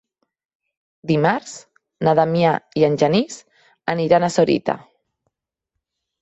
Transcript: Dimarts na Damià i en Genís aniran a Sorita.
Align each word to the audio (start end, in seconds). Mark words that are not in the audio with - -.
Dimarts 1.11 1.51
na 2.07 2.13
Damià 2.19 2.53
i 2.81 2.87
en 2.87 2.97
Genís 3.03 3.37
aniran 3.95 4.27
a 4.29 4.31
Sorita. 4.39 4.79